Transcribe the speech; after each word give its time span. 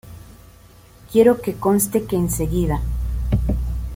Quiero 1.11 1.41
que 1.43 1.53
conste 1.65 2.05
que 2.07 2.15
enseguida. 2.15 2.81